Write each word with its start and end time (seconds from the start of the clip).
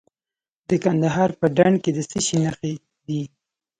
د 0.69 0.69
کندهار 0.83 1.29
په 1.39 1.45
ډنډ 1.55 1.77
کې 1.83 1.91
د 1.93 1.99
څه 2.09 2.19
شي 2.25 2.37
نښې 2.43 2.71
دي؟ 3.07 3.21